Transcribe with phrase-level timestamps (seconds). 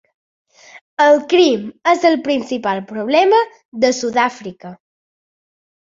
[1.03, 3.45] El crim és el principal problema
[3.85, 4.77] de Sud-àfrica.